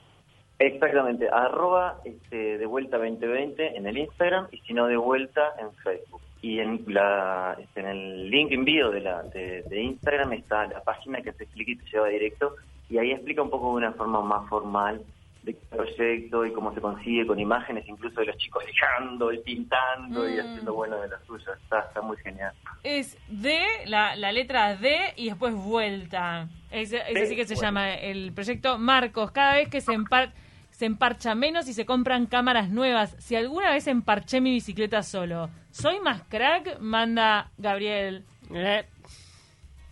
Exactamente, 0.60 1.30
arroba 1.30 2.00
este, 2.04 2.58
de 2.58 2.66
vuelta 2.66 2.98
2020 2.98 3.78
en 3.78 3.86
el 3.86 3.98
Instagram 3.98 4.48
y 4.52 4.58
si 4.60 4.74
no 4.74 4.88
de 4.88 4.98
vuelta 4.98 5.54
en 5.60 5.72
Facebook. 5.84 6.22
Y 6.42 6.60
en 6.60 6.84
la 6.88 7.56
este, 7.60 7.80
en 7.80 7.88
el 7.88 8.30
link 8.30 8.52
envío 8.52 8.92
de, 8.92 9.02
la, 9.02 9.24
de, 9.24 9.64
de 9.64 9.82
Instagram 9.82 10.34
está 10.34 10.66
la 10.68 10.82
página 10.82 11.22
que 11.22 11.32
se 11.34 11.44
explica 11.44 11.72
y 11.72 11.76
te 11.78 11.86
lleva 11.92 12.08
directo 12.08 12.56
y 12.90 12.98
ahí 13.00 13.12
explica 13.12 13.42
un 13.42 13.50
poco 13.50 13.72
de 13.72 13.78
una 13.86 13.92
forma 13.94 14.22
más 14.22 14.48
formal 14.48 15.02
de 15.44 15.54
qué 15.54 15.60
proyecto 15.70 16.46
y 16.46 16.52
cómo 16.54 16.74
se 16.74 16.82
consigue 16.82 17.26
con 17.26 17.40
imágenes 17.40 17.88
incluso 17.88 18.20
de 18.20 18.28
los 18.28 18.38
chicos 18.38 18.64
dejando 18.66 19.32
y 19.32 19.40
pintando 19.40 20.28
y 20.30 20.34
Mm. 20.36 20.40
haciendo 20.40 20.74
bueno 20.74 21.00
de 21.02 21.08
las 21.08 21.24
suyas. 21.26 21.58
Está, 21.64 21.80
está 21.80 22.02
muy 22.02 22.18
genial. 22.18 22.54
Es 22.84 23.18
D, 23.30 23.60
la, 23.86 24.16
la 24.16 24.32
letra 24.32 24.76
D 24.76 24.96
y 25.16 25.30
después 25.30 25.54
vuelta. 25.56 26.48
Es, 26.70 26.92
es 26.94 27.02
así 27.02 27.36
que 27.36 27.46
se 27.46 27.54
vuelta. 27.56 27.66
llama 27.68 27.94
el 27.96 28.32
proyecto 28.34 28.78
Marcos. 28.78 29.32
Cada 29.32 29.56
vez 29.56 29.70
que 29.70 29.82
se, 29.82 29.94
empar- 29.94 30.32
se 30.78 30.86
emparcha 30.86 31.34
menos 31.34 31.68
y 31.68 31.74
se 31.74 31.88
compran 31.88 32.28
cámaras 32.28 32.70
nuevas. 32.70 33.16
Si 33.18 33.36
alguna 33.36 33.72
vez 33.72 33.88
emparché 33.88 34.42
mi 34.42 34.52
bicicleta 34.52 35.02
solo, 35.02 35.50
¿soy 35.72 36.00
más 36.02 36.22
crack? 36.30 36.78
Manda 36.80 37.50
Gabriel. 37.58 38.24
Eh, 38.54 38.86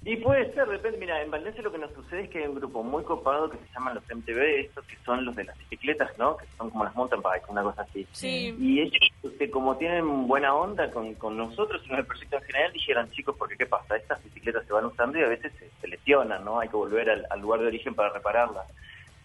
Y 0.03 0.17
puede 0.17 0.45
ser, 0.53 0.67
de 0.67 0.73
repente, 0.77 0.99
mira, 0.99 1.19
en 1.23 1.31
Valencia 1.31 1.63
lo 1.63 1.71
que 1.71 1.79
nos 1.79 1.91
sucede 1.91 2.25
es 2.25 2.29
que 2.29 2.37
hay 2.37 2.47
un 2.47 2.53
grupo 2.53 2.83
muy 2.83 3.03
copado 3.03 3.49
que 3.49 3.57
se 3.57 3.73
llaman 3.73 3.95
los 3.95 4.03
MTV, 4.03 4.39
estos 4.59 4.85
que 4.85 4.95
son 5.03 5.25
los 5.25 5.35
de 5.35 5.45
las 5.45 5.57
bicicletas, 5.57 6.15
¿no? 6.19 6.37
Que 6.37 6.45
son 6.55 6.69
como 6.69 6.83
las 6.83 6.95
mountain 6.95 7.23
bikes, 7.23 7.47
una 7.49 7.63
cosa 7.63 7.81
así. 7.81 8.05
Sí. 8.11 8.55
Y 8.59 8.81
ellos, 8.81 8.99
este, 9.23 9.49
como 9.49 9.77
tienen 9.77 10.27
buena 10.27 10.53
onda 10.53 10.91
con, 10.91 11.15
con 11.15 11.35
nosotros 11.35 11.81
y 11.83 11.89
con 11.89 11.97
el 11.97 12.05
proyecto 12.05 12.37
en 12.37 12.43
general, 12.43 12.71
dijeron, 12.73 13.09
chicos, 13.09 13.35
porque 13.39 13.57
qué 13.57 13.65
pasa? 13.65 13.95
Estas 13.95 14.23
bicicletas 14.23 14.63
se 14.67 14.73
van 14.73 14.85
usando 14.85 15.17
y 15.17 15.23
a 15.23 15.29
veces 15.29 15.51
se, 15.57 15.71
se 15.81 15.87
lesionan, 15.87 16.45
¿no? 16.45 16.59
Hay 16.59 16.69
que 16.69 16.75
volver 16.77 17.09
al, 17.09 17.25
al 17.31 17.39
lugar 17.41 17.61
de 17.61 17.65
origen 17.67 17.95
para 17.95 18.13
repararlas. 18.13 18.67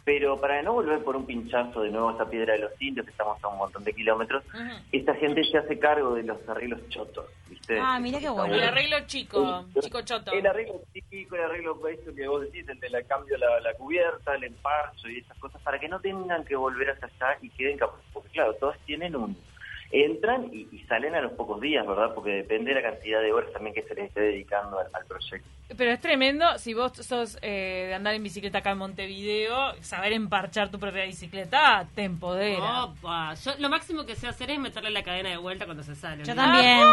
Pero 0.04 0.40
para 0.40 0.62
no 0.62 0.72
volver 0.72 1.04
por 1.04 1.14
un 1.14 1.26
pinchazo 1.26 1.82
de 1.82 1.90
nuevo 1.90 2.08
a 2.08 2.14
esa 2.14 2.28
piedra 2.28 2.54
de 2.54 2.60
los 2.60 2.82
indios, 2.82 3.04
que 3.04 3.12
estamos 3.12 3.42
a 3.44 3.48
un 3.48 3.58
montón 3.58 3.84
de 3.84 3.92
kilómetros, 3.92 4.42
esta 4.92 5.14
gente 5.14 5.44
se 5.44 5.58
hace 5.58 5.78
cargo 5.78 6.14
de 6.14 6.22
los 6.22 6.48
arreglos 6.48 6.80
chotos, 6.88 7.26
¿viste? 7.48 7.78
Ah, 7.80 7.98
mira 8.00 8.18
qué 8.18 8.28
bueno. 8.28 8.54
El 8.54 8.62
arreglo 8.62 8.96
chico, 9.06 9.66
chico 9.80 10.00
choto. 10.02 10.32
El 10.32 10.46
arreglo 10.46 10.80
chico, 11.10 11.36
el 11.36 11.42
arreglo 11.42 11.88
eso 11.88 12.14
que 12.14 12.26
vos 12.26 12.42
decís, 12.42 12.68
el 12.68 12.80
de 12.80 12.90
la 12.90 13.02
cambio 13.02 13.36
la, 13.36 13.60
la 13.60 13.74
cubierta, 13.74 14.34
el 14.34 14.44
emparcho 14.44 15.08
y 15.08 15.18
esas 15.18 15.36
cosas, 15.38 15.60
para 15.62 15.78
que 15.78 15.88
no 15.88 16.00
tengan 16.00 16.44
que 16.44 16.56
volver 16.56 16.90
hasta 16.90 17.06
allá 17.06 17.38
y 17.42 17.50
queden 17.50 17.78
capaces. 17.78 18.04
Porque 18.12 18.30
claro, 18.30 18.54
todos 18.54 18.76
tienen 18.86 19.14
un... 19.14 19.36
Entran 19.92 20.50
y, 20.52 20.68
y 20.70 20.84
salen 20.88 21.14
a 21.14 21.20
los 21.20 21.32
pocos 21.32 21.60
días, 21.60 21.86
¿verdad? 21.86 22.14
Porque 22.14 22.30
depende 22.30 22.72
de 22.74 22.80
la 22.80 22.90
cantidad 22.90 23.20
de 23.20 23.32
horas 23.32 23.52
también 23.52 23.74
que 23.74 23.82
se 23.82 23.94
les 23.94 24.08
esté 24.08 24.20
dedicando 24.20 24.78
al, 24.78 24.86
al 24.92 25.04
proyecto. 25.06 25.48
Pero 25.76 25.92
es 25.92 26.00
tremendo, 26.00 26.58
si 26.58 26.74
vos 26.74 26.92
sos 26.92 27.38
eh, 27.42 27.86
de 27.88 27.94
andar 27.94 28.14
en 28.14 28.22
bicicleta 28.22 28.58
acá 28.58 28.72
en 28.72 28.78
Montevideo, 28.78 29.74
saber 29.82 30.12
emparchar 30.12 30.70
tu 30.70 30.80
propia 30.80 31.04
bicicleta 31.04 31.86
te 31.94 32.02
empodera. 32.02 32.84
Opa, 32.84 33.34
yo 33.34 33.52
lo 33.58 33.68
máximo 33.68 34.04
que 34.04 34.16
sé 34.16 34.26
hacer 34.26 34.50
es 34.50 34.58
meterle 34.58 34.90
la 34.90 35.02
cadena 35.04 35.30
de 35.30 35.36
vuelta 35.36 35.66
cuando 35.66 35.82
se 35.84 35.94
sale. 35.94 36.24
Yo 36.24 36.34
¿no? 36.34 36.42
también. 36.42 36.86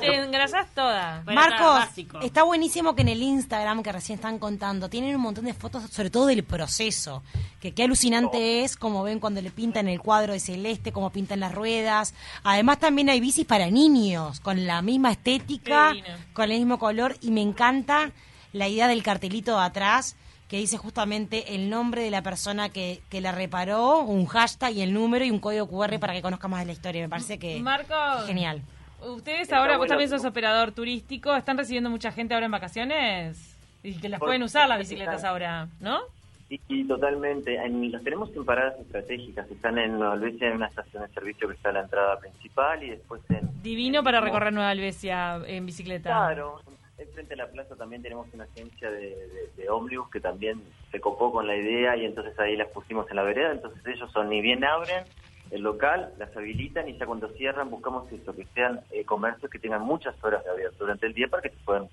Te 0.00 0.14
engrasás 0.16 0.66
toda. 0.74 1.22
Marcos, 1.26 1.84
está 2.22 2.42
buenísimo 2.42 2.94
que 2.94 3.02
en 3.02 3.08
el 3.08 3.22
Instagram 3.22 3.82
que 3.82 3.92
recién 3.92 4.16
están 4.16 4.38
contando 4.38 4.88
tienen 4.88 5.14
un 5.14 5.22
montón 5.22 5.44
de 5.44 5.54
fotos, 5.54 5.84
sobre 5.90 6.10
todo 6.10 6.26
del 6.26 6.44
proceso. 6.44 7.22
Que 7.60 7.72
qué 7.72 7.84
alucinante 7.84 8.64
es, 8.64 8.76
como 8.76 9.02
ven 9.02 9.20
cuando 9.20 9.40
le 9.42 9.50
pintan 9.50 9.88
el 9.88 10.00
cuadro 10.00 10.32
de 10.32 10.40
celeste, 10.40 10.92
cómo 10.92 11.10
pintan 11.10 11.40
las 11.40 11.54
ruedas. 11.54 12.14
Además 12.42 12.78
también 12.78 13.10
hay 13.10 13.20
bicis 13.20 13.46
para 13.46 13.70
niños, 13.70 14.40
con 14.40 14.66
la 14.66 14.82
misma 14.82 15.12
estética, 15.12 15.94
con 16.32 16.50
el 16.50 16.58
mismo 16.58 16.78
color. 16.78 17.16
Y 17.20 17.30
me 17.30 17.42
encanta 17.42 18.12
la 18.52 18.68
idea 18.68 18.88
del 18.88 19.02
cartelito 19.02 19.56
de 19.56 19.64
atrás 19.64 20.16
que 20.50 20.56
dice 20.56 20.76
justamente 20.76 21.54
el 21.54 21.70
nombre 21.70 22.02
de 22.02 22.10
la 22.10 22.22
persona 22.22 22.70
que, 22.70 23.02
que 23.08 23.20
la 23.20 23.30
reparó, 23.30 24.00
un 24.00 24.26
hashtag 24.26 24.72
y 24.72 24.82
el 24.82 24.92
número 24.92 25.24
y 25.24 25.30
un 25.30 25.38
código 25.38 25.68
QR 25.68 26.00
para 26.00 26.12
que 26.12 26.22
conozca 26.22 26.48
más 26.48 26.60
de 26.60 26.66
la 26.66 26.72
historia. 26.72 27.02
Me 27.02 27.08
parece 27.08 27.38
que 27.38 27.60
Marcos, 27.60 28.26
genial. 28.26 28.60
Ustedes 29.02 29.42
Está 29.42 29.58
ahora, 29.58 29.76
vos 29.76 29.86
también 29.88 30.08
sos 30.10 30.24
operador 30.24 30.72
turístico, 30.72 31.34
¿están 31.34 31.56
recibiendo 31.58 31.90
mucha 31.90 32.12
gente 32.12 32.34
ahora 32.34 32.46
en 32.46 32.52
vacaciones? 32.52 33.56
Y 33.82 33.94
que 33.98 34.08
las 34.08 34.20
pueden 34.20 34.42
usar 34.42 34.68
las 34.68 34.78
bicicletas 34.78 35.16
están. 35.16 35.30
ahora, 35.30 35.68
¿no? 35.80 36.00
Y, 36.50 36.60
y 36.68 36.84
totalmente, 36.84 37.54
en- 37.56 37.92
las 37.92 38.02
tenemos 38.02 38.34
en 38.34 38.44
paradas 38.44 38.78
estratégicas, 38.80 39.48
están 39.50 39.78
en 39.78 39.98
Nueva 39.98 40.14
Albesia, 40.14 40.48
en 40.48 40.56
una 40.56 40.66
estación 40.66 41.04
de 41.04 41.08
servicio 41.14 41.48
que 41.48 41.54
está 41.54 41.68
a 41.70 41.72
la 41.72 41.80
entrada 41.82 42.18
principal 42.18 42.82
y 42.82 42.90
después 42.90 43.22
en... 43.30 43.62
Divino 43.62 43.98
en- 44.00 44.04
para 44.04 44.20
recorrer 44.20 44.52
Nueva 44.52 44.70
Albesia 44.70 45.40
en 45.46 45.64
bicicleta. 45.64 46.10
Claro, 46.10 46.60
frente 47.14 47.32
a 47.34 47.36
la 47.38 47.46
plaza 47.46 47.74
también 47.76 48.02
tenemos 48.02 48.26
una 48.34 48.44
agencia 48.44 48.90
de, 48.90 48.98
de, 48.98 49.50
de 49.56 49.70
ómnibus 49.70 50.10
que 50.10 50.20
también 50.20 50.60
se 50.90 51.00
copó 51.00 51.32
con 51.32 51.46
la 51.46 51.56
idea 51.56 51.96
y 51.96 52.04
entonces 52.04 52.38
ahí 52.38 52.56
las 52.56 52.68
pusimos 52.68 53.08
en 53.08 53.16
la 53.16 53.22
vereda, 53.22 53.52
entonces 53.52 53.80
ellos 53.86 54.10
son 54.12 54.28
ni 54.28 54.40
bien 54.42 54.62
abren 54.64 55.04
el 55.50 55.62
local, 55.62 56.12
las 56.18 56.34
habilitan 56.36 56.88
y 56.88 56.96
ya 56.98 57.06
cuando 57.06 57.28
cierran 57.34 57.70
buscamos 57.70 58.10
eso, 58.12 58.34
que 58.34 58.46
sean 58.54 58.80
eh, 58.92 59.04
comercios 59.04 59.50
que 59.50 59.58
tengan 59.58 59.82
muchas 59.82 60.14
horas 60.22 60.44
de 60.44 60.50
abierto 60.50 60.76
durante 60.80 61.06
el 61.06 61.14
día 61.14 61.26
para 61.28 61.42
que 61.42 61.50
se 61.50 61.56
puedan 61.64 61.88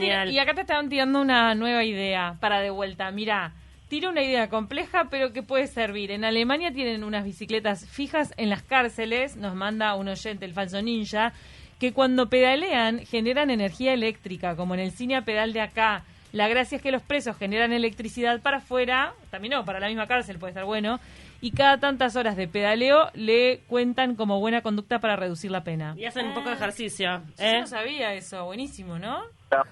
genial. 0.00 0.28
tir- 0.28 0.34
Y 0.34 0.38
acá 0.38 0.54
te 0.54 0.62
estaban 0.62 0.88
tirando 0.88 1.20
una 1.20 1.54
nueva 1.54 1.84
idea 1.84 2.36
para 2.40 2.60
de 2.60 2.70
vuelta. 2.70 3.10
Mira, 3.10 3.52
tiro 3.88 4.08
una 4.10 4.22
idea 4.22 4.48
compleja, 4.48 5.08
pero 5.10 5.32
que 5.32 5.42
puede 5.42 5.66
servir. 5.66 6.10
En 6.10 6.24
Alemania 6.24 6.72
tienen 6.72 7.04
unas 7.04 7.24
bicicletas 7.24 7.86
fijas 7.88 8.32
en 8.38 8.48
las 8.50 8.62
cárceles, 8.62 9.36
nos 9.36 9.54
manda 9.54 9.94
un 9.94 10.08
oyente, 10.08 10.44
el 10.46 10.54
falso 10.54 10.80
ninja, 10.80 11.32
que 11.78 11.92
cuando 11.92 12.28
pedalean 12.28 13.00
generan 13.06 13.50
energía 13.50 13.92
eléctrica, 13.92 14.56
como 14.56 14.74
en 14.74 14.80
el 14.80 14.92
cine 14.92 15.16
a 15.16 15.22
pedal 15.22 15.52
de 15.52 15.60
acá. 15.60 16.04
La 16.32 16.48
gracia 16.48 16.76
es 16.76 16.82
que 16.82 16.90
los 16.90 17.02
presos 17.02 17.36
generan 17.36 17.72
electricidad 17.72 18.40
para 18.40 18.58
afuera, 18.58 19.12
también 19.30 19.52
no, 19.52 19.64
para 19.64 19.80
la 19.80 19.88
misma 19.88 20.06
cárcel 20.06 20.38
puede 20.38 20.52
estar 20.52 20.64
bueno, 20.64 20.98
y 21.42 21.50
cada 21.50 21.78
tantas 21.78 22.16
horas 22.16 22.36
de 22.36 22.48
pedaleo 22.48 23.08
le 23.14 23.60
cuentan 23.66 24.16
como 24.16 24.40
buena 24.40 24.62
conducta 24.62 24.98
para 24.98 25.16
reducir 25.16 25.50
la 25.50 25.62
pena. 25.62 25.94
Y 25.96 26.06
hacen 26.06 26.26
un 26.26 26.34
poco 26.34 26.48
de 26.48 26.54
ejercicio. 26.54 27.20
Yo 27.38 27.44
¿eh? 27.44 27.60
no 27.60 27.66
sabía 27.66 28.14
eso, 28.14 28.44
buenísimo, 28.46 28.98
¿no? 28.98 29.24
Está, 29.44 29.64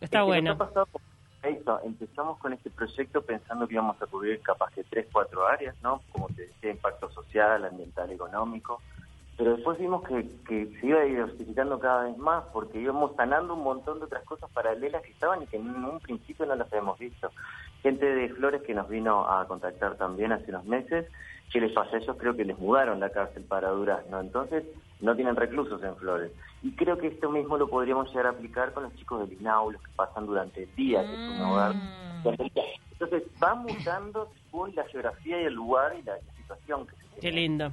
Está 0.00 0.20
es 0.20 0.24
bueno. 0.26 0.52
eso. 1.42 1.80
Empezamos 1.84 2.38
con 2.38 2.52
este 2.52 2.70
proyecto 2.70 3.22
pensando 3.22 3.66
que 3.66 3.74
íbamos 3.74 4.00
a 4.00 4.06
cubrir 4.06 4.40
capaz 4.40 4.70
que 4.72 4.84
tres, 4.84 5.06
cuatro 5.12 5.46
áreas, 5.46 5.74
¿no? 5.82 6.02
Como 6.10 6.28
te 6.28 6.46
decía, 6.46 6.70
impacto 6.70 7.10
social, 7.10 7.64
ambiental, 7.64 8.10
económico. 8.10 8.80
Pero 9.42 9.56
después 9.56 9.76
vimos 9.76 10.04
que, 10.04 10.24
que 10.46 10.66
se 10.78 10.86
iba 10.86 11.00
diversificando 11.00 11.80
cada 11.80 12.04
vez 12.04 12.16
más 12.16 12.44
porque 12.52 12.78
íbamos 12.80 13.16
sanando 13.16 13.54
un 13.54 13.64
montón 13.64 13.98
de 13.98 14.04
otras 14.04 14.22
cosas 14.22 14.48
paralelas 14.52 15.02
que 15.02 15.10
estaban 15.10 15.42
y 15.42 15.48
que 15.48 15.56
en 15.56 15.66
un 15.84 15.98
principio 15.98 16.46
no 16.46 16.54
las 16.54 16.72
habíamos 16.72 16.96
visto. 17.00 17.28
Gente 17.82 18.06
de 18.06 18.28
Flores 18.28 18.62
que 18.62 18.72
nos 18.72 18.88
vino 18.88 19.28
a 19.28 19.44
contactar 19.48 19.96
también 19.96 20.30
hace 20.30 20.50
unos 20.50 20.64
meses. 20.66 21.08
¿Qué 21.52 21.60
les 21.60 21.72
pasa? 21.72 21.96
Ellos 21.96 22.16
creo 22.20 22.36
que 22.36 22.44
les 22.44 22.56
mudaron 22.56 23.00
la 23.00 23.10
cárcel 23.10 23.42
para 23.42 23.70
Durazno, 23.70 24.20
entonces 24.20 24.62
no 25.00 25.16
tienen 25.16 25.34
reclusos 25.34 25.82
en 25.82 25.96
Flores. 25.96 26.30
Y 26.62 26.70
creo 26.76 26.96
que 26.96 27.08
esto 27.08 27.28
mismo 27.28 27.58
lo 27.58 27.66
podríamos 27.66 28.10
llegar 28.10 28.26
a 28.26 28.30
aplicar 28.30 28.72
con 28.72 28.84
los 28.84 28.94
chicos 28.94 29.28
del 29.28 29.40
INAU, 29.40 29.72
los 29.72 29.82
que 29.82 29.90
pasan 29.96 30.24
durante 30.24 30.62
el 30.62 30.74
día, 30.76 31.02
que 31.02 31.14
es 31.14 31.18
un 31.18 31.40
hogar. 31.40 31.74
Mm. 31.74 32.36
Entonces 32.92 33.24
va 33.42 33.56
mutando 33.56 34.28
según 34.44 34.72
la 34.76 34.84
geografía 34.84 35.42
y 35.42 35.46
el 35.46 35.54
lugar 35.54 35.96
y 35.98 36.02
la 36.04 36.14
situación 36.36 36.86
que 36.86 36.94
se 36.94 37.14
Qué 37.16 37.20
tiene. 37.22 37.36
lindo. 37.40 37.70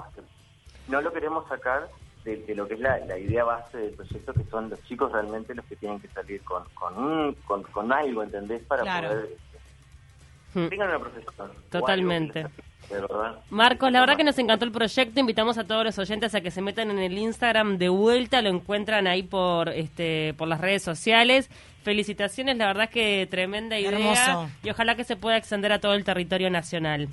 No 0.89 1.01
lo 1.01 1.11
queremos 1.13 1.47
sacar 1.47 1.87
de, 2.23 2.37
de 2.37 2.55
lo 2.55 2.67
que 2.67 2.73
es 2.75 2.79
la, 2.79 2.97
la 2.99 3.17
idea 3.17 3.43
base 3.43 3.77
del 3.77 3.93
proyecto, 3.93 4.33
que 4.33 4.43
son 4.45 4.69
los 4.69 4.83
chicos 4.83 5.11
realmente 5.11 5.53
los 5.55 5.65
que 5.65 5.75
tienen 5.75 5.99
que 5.99 6.07
salir 6.09 6.41
con, 6.43 6.63
con, 6.73 7.33
con, 7.45 7.63
con 7.63 7.91
algo, 7.93 8.23
¿entendés? 8.23 8.61
Para 8.63 8.81
Claro. 8.83 9.07
poder... 9.09 9.29
Hmm. 10.53 10.67
Tengan 10.67 10.89
una 10.89 10.99
profesión. 10.99 11.51
Totalmente. 11.69 12.43
De 12.89 13.01
verdad. 13.01 13.37
Marcos, 13.51 13.91
la 13.91 13.99
verdad 13.99 14.17
que 14.17 14.23
nos 14.23 14.39
encantó 14.39 14.65
el 14.65 14.71
proyecto. 14.71 15.19
Invitamos 15.19 15.59
a 15.59 15.63
todos 15.63 15.85
los 15.85 15.99
oyentes 15.99 16.33
a 16.33 16.41
que 16.41 16.49
se 16.49 16.59
metan 16.63 16.89
en 16.89 16.97
el 16.97 17.15
Instagram 17.19 17.77
de 17.77 17.89
vuelta. 17.89 18.41
Lo 18.41 18.49
encuentran 18.49 19.05
ahí 19.05 19.21
por 19.21 19.69
este 19.69 20.33
por 20.39 20.47
las 20.47 20.59
redes 20.59 20.81
sociales. 20.81 21.51
Felicitaciones, 21.83 22.57
la 22.57 22.65
verdad 22.65 22.89
que 22.89 23.27
tremenda 23.29 23.77
idea. 23.77 23.91
Hermoso. 23.91 24.49
Y 24.63 24.71
ojalá 24.71 24.95
que 24.95 25.03
se 25.03 25.15
pueda 25.15 25.37
extender 25.37 25.71
a 25.71 25.79
todo 25.79 25.93
el 25.93 26.03
territorio 26.03 26.49
nacional. 26.49 27.09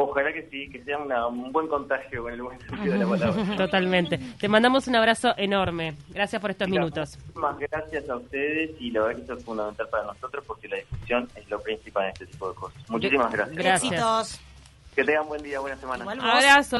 Ojalá 0.00 0.32
que 0.32 0.48
sí, 0.48 0.70
que 0.70 0.82
sea 0.84 0.96
una- 0.98 1.26
un 1.26 1.50
buen 1.50 1.66
contagio 1.66 2.22
con 2.22 2.32
el 2.32 2.40
buen 2.40 2.56
sentido 2.60 2.92
de 2.92 2.98
la 3.00 3.06
palabra. 3.08 3.56
Totalmente. 3.56 4.16
Te 4.38 4.46
mandamos 4.48 4.86
un 4.86 4.94
abrazo 4.94 5.34
enorme. 5.36 5.94
Gracias 6.10 6.40
por 6.40 6.52
estos 6.52 6.68
minutos. 6.68 7.18
Muchísimas 7.18 7.58
gracias 7.58 8.08
a 8.08 8.16
ustedes 8.16 8.70
y 8.80 8.92
la 8.92 9.00
verdad 9.02 9.16
que 9.16 9.24
eso 9.24 9.34
es 9.34 9.44
fundamental 9.44 9.88
para 9.88 10.04
nosotros 10.04 10.44
porque 10.46 10.68
la 10.68 10.76
discusión 10.76 11.28
es 11.34 11.50
lo 11.50 11.60
principal 11.60 12.04
en 12.04 12.10
este 12.12 12.26
tipo 12.26 12.48
de 12.48 12.54
cosas. 12.54 12.88
Muchísimas 12.88 13.32
gracias. 13.32 13.56
Gracias. 13.56 14.40
Que 14.94 15.02
tengan 15.04 15.26
buen 15.26 15.42
día, 15.42 15.58
buena 15.60 15.76
semana. 15.76 16.04
Abrazo. 16.04 16.76